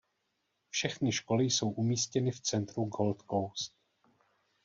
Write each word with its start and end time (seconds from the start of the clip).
Všechny 0.69 1.11
školy 1.11 1.43
jsou 1.45 1.69
umístěny 1.69 2.31
v 2.31 2.41
centru 2.41 2.85
Gold 2.85 3.23
Coast. 3.29 3.73